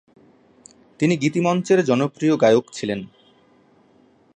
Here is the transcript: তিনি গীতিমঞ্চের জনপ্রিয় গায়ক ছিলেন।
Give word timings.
তিনি 0.99 1.13
গীতিমঞ্চের 1.17 1.79
জনপ্রিয় 1.85 2.35
গায়ক 2.37 2.65
ছিলেন। 2.73 2.99